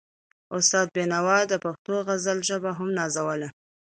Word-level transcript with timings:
استاد 0.57 0.87
بينوا 0.95 1.37
د 1.47 1.53
پښتو 1.63 1.93
د 2.01 2.03
غزل 2.07 2.37
ژبه 2.49 2.71
هم 2.77 2.89
نازوله. 2.99 3.49